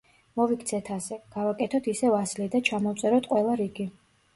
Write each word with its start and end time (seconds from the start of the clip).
მოვიქცეთ 0.39 0.89
ასე: 0.95 1.21
გავაკეთოთ 1.37 1.93
ისევ 1.95 2.21
ასლი 2.23 2.51
და 2.59 2.67
ჩამოვწეროთ 2.73 3.33
ყველა 3.35 3.65
რიგი. 3.67 3.93